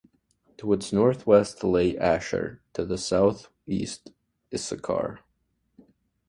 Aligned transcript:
To 0.57 0.73
its 0.73 0.91
northwest 0.91 1.63
lay 1.63 1.95
Asher, 1.95 2.59
to 2.73 2.83
the 2.85 2.97
southeast 2.97 4.11
Issachar. 4.51 5.19